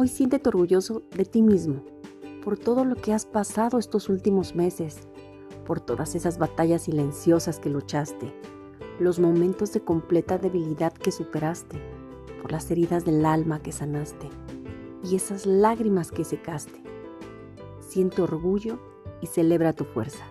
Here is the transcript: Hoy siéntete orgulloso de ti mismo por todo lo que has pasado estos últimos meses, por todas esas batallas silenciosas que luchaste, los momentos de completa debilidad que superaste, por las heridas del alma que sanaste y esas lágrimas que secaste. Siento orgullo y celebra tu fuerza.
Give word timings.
Hoy 0.00 0.06
siéntete 0.06 0.48
orgulloso 0.48 1.02
de 1.16 1.24
ti 1.24 1.42
mismo 1.42 1.82
por 2.44 2.56
todo 2.56 2.84
lo 2.84 2.94
que 2.94 3.12
has 3.12 3.26
pasado 3.26 3.80
estos 3.80 4.08
últimos 4.08 4.54
meses, 4.54 5.08
por 5.66 5.80
todas 5.80 6.14
esas 6.14 6.38
batallas 6.38 6.82
silenciosas 6.82 7.58
que 7.58 7.68
luchaste, 7.68 8.32
los 9.00 9.18
momentos 9.18 9.72
de 9.72 9.80
completa 9.80 10.38
debilidad 10.38 10.92
que 10.92 11.10
superaste, 11.10 11.82
por 12.40 12.52
las 12.52 12.70
heridas 12.70 13.04
del 13.04 13.26
alma 13.26 13.60
que 13.60 13.72
sanaste 13.72 14.28
y 15.02 15.16
esas 15.16 15.46
lágrimas 15.46 16.12
que 16.12 16.22
secaste. 16.22 16.80
Siento 17.80 18.22
orgullo 18.22 18.78
y 19.20 19.26
celebra 19.26 19.72
tu 19.72 19.82
fuerza. 19.82 20.24